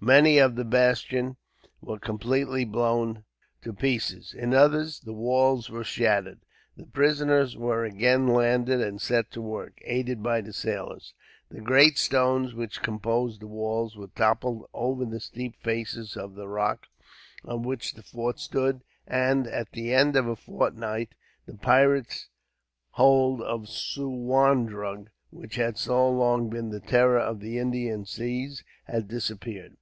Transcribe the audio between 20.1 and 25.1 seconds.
of a fortnight, the pirate hold of Suwarndrug,